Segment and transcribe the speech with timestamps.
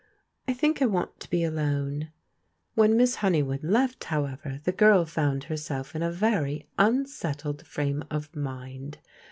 [0.47, 2.09] I think I want to be alone."
[2.73, 8.35] When Miss Honeywood left, however, the girl found herself in a very unsettled frame of
[8.35, 8.97] mind.